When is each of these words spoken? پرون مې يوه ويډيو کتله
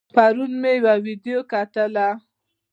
پرون 0.15 0.51
مې 0.61 0.71
يوه 0.79 0.93
ويډيو 1.03 1.39
کتله 1.51 2.07